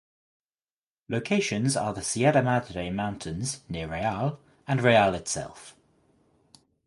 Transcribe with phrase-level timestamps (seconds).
[1.09, 5.75] Locations are the Sierra Madre mountains near Real and Real itself.